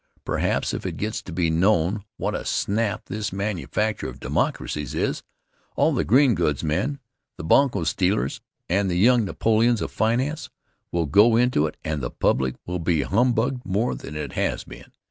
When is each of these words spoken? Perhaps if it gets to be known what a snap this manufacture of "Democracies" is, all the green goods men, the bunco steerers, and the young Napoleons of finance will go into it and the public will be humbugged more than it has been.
Perhaps 0.25 0.73
if 0.73 0.83
it 0.83 0.97
gets 0.97 1.21
to 1.21 1.31
be 1.31 1.51
known 1.51 2.03
what 2.17 2.33
a 2.33 2.43
snap 2.43 3.05
this 3.05 3.31
manufacture 3.31 4.09
of 4.09 4.19
"Democracies" 4.19 4.95
is, 4.95 5.21
all 5.75 5.93
the 5.93 6.03
green 6.03 6.33
goods 6.33 6.63
men, 6.63 6.97
the 7.37 7.43
bunco 7.43 7.83
steerers, 7.83 8.41
and 8.67 8.89
the 8.89 8.97
young 8.97 9.25
Napoleons 9.25 9.79
of 9.79 9.91
finance 9.91 10.49
will 10.91 11.05
go 11.05 11.35
into 11.35 11.67
it 11.67 11.77
and 11.83 12.01
the 12.01 12.09
public 12.09 12.55
will 12.65 12.79
be 12.79 13.03
humbugged 13.03 13.63
more 13.63 13.93
than 13.93 14.15
it 14.15 14.33
has 14.33 14.63
been. 14.63 14.91